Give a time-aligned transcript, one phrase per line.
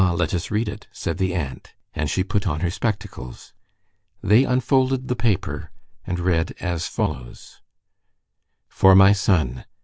[0.15, 1.75] let us read it!" said the aunt.
[1.93, 3.53] And she put on her spectacles.
[4.23, 5.69] They unfolded the paper
[6.07, 7.61] and read as follows:—
[8.67, 9.63] "For my son.